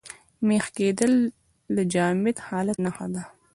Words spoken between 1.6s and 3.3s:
د جامد حالت نخښه ده.